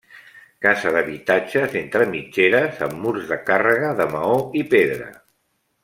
Casa 0.65 0.93
d'habitatges 0.95 1.75
entre 1.81 2.07
mitgeres 2.13 2.81
amb 2.87 3.05
murs 3.05 3.29
de 3.33 3.39
càrrega 3.51 3.93
de 4.01 4.09
maó 4.17 4.41
i 4.63 4.65
pedra. 4.73 5.13